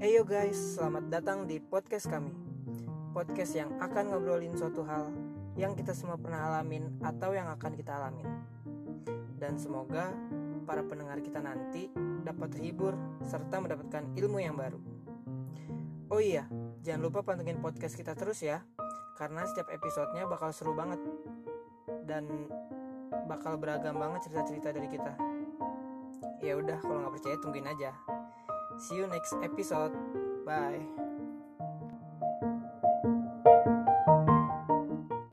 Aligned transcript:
Ayo 0.00 0.24
guys, 0.24 0.56
selamat 0.80 1.12
datang 1.12 1.44
di 1.44 1.60
podcast 1.60 2.08
kami. 2.08 2.32
Podcast 3.12 3.52
yang 3.52 3.68
akan 3.84 4.08
ngobrolin 4.08 4.56
suatu 4.56 4.80
hal 4.80 5.12
yang 5.60 5.76
kita 5.76 5.92
semua 5.92 6.16
pernah 6.16 6.40
alamin 6.48 6.88
atau 7.04 7.36
yang 7.36 7.44
akan 7.52 7.76
kita 7.76 8.00
alamin. 8.00 8.24
Dan 9.36 9.60
semoga 9.60 10.08
para 10.64 10.80
pendengar 10.88 11.20
kita 11.20 11.44
nanti 11.44 11.92
dapat 12.24 12.48
terhibur 12.48 12.96
serta 13.28 13.60
mendapatkan 13.60 14.16
ilmu 14.16 14.40
yang 14.40 14.56
baru. 14.56 14.80
Oh 16.08 16.16
iya, 16.16 16.48
jangan 16.80 17.04
lupa 17.04 17.20
pantengin 17.20 17.60
podcast 17.60 17.92
kita 17.92 18.16
terus 18.16 18.40
ya, 18.40 18.64
karena 19.20 19.44
setiap 19.52 19.68
episodenya 19.68 20.24
bakal 20.24 20.48
seru 20.56 20.72
banget 20.72 20.96
dan 22.08 22.24
bakal 23.28 23.60
beragam 23.60 24.00
banget 24.00 24.32
cerita-cerita 24.32 24.72
dari 24.72 24.88
kita. 24.88 25.12
Ya 26.40 26.56
udah, 26.56 26.80
kalau 26.80 27.04
nggak 27.04 27.20
percaya 27.20 27.36
tungguin 27.36 27.68
aja. 27.68 27.92
See 28.80 28.96
you 28.96 29.06
next 29.06 29.34
episode. 29.42 29.92
Bye. 30.46 31.09